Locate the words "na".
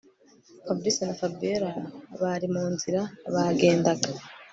1.05-1.13